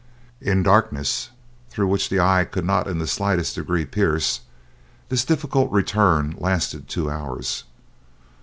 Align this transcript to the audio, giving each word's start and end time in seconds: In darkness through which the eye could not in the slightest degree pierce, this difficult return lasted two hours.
In 0.41 0.63
darkness 0.63 1.29
through 1.69 1.85
which 1.87 2.09
the 2.09 2.19
eye 2.19 2.43
could 2.43 2.65
not 2.65 2.87
in 2.87 2.97
the 2.97 3.05
slightest 3.05 3.53
degree 3.53 3.85
pierce, 3.85 4.39
this 5.09 5.23
difficult 5.23 5.71
return 5.71 6.33
lasted 6.39 6.87
two 6.87 7.07
hours. 7.07 7.65